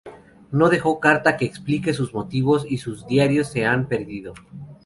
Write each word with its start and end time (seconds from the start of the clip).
No 0.49 0.69
dejó 0.69 0.99
carta 0.99 1.37
que 1.37 1.45
explique 1.45 1.93
sus 1.93 2.11
motivos 2.15 2.65
y 2.67 2.79
sus 2.79 3.05
diarios 3.05 3.49
se 3.49 3.67
han 3.67 3.87
perdido. 3.87 4.33